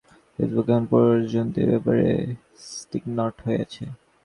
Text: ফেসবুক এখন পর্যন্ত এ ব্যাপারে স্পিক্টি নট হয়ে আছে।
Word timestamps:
ফেসবুক 0.35 0.67
এখন 0.69 0.83
পর্যন্ত 0.91 1.53
এ 1.63 1.65
ব্যাপারে 1.71 2.07
স্পিক্টি 2.71 3.11
নট 3.17 3.35
হয়ে 3.45 3.59
আছে। 3.65 3.83